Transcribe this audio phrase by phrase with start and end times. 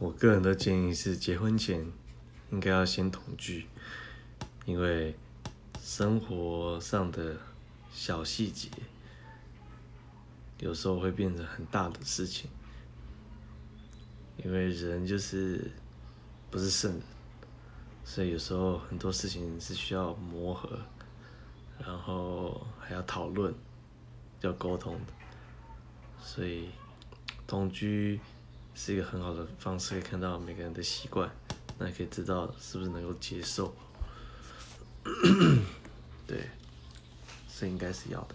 [0.00, 1.86] 我个人的建议是，结婚前
[2.50, 3.66] 应该要先同居，
[4.64, 5.14] 因为
[5.78, 7.36] 生活上的
[7.92, 8.70] 小细节，
[10.58, 12.48] 有时候会变成很大的事情。
[14.42, 15.70] 因为人就是
[16.50, 17.02] 不是圣人，
[18.02, 20.78] 所以有时候很多事情是需要磨合，
[21.78, 23.54] 然后还要讨论，
[24.40, 25.12] 要沟通的。
[26.22, 26.70] 所以
[27.46, 28.18] 同居。
[28.74, 31.30] 是一个很好的方式，可以看到每个人的习惯，
[31.78, 33.74] 那可以知道是不是能够接受。
[36.26, 36.48] 对，
[37.48, 38.34] 是应该是要的。